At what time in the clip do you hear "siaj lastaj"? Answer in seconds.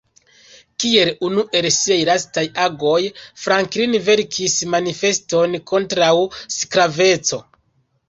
1.75-2.45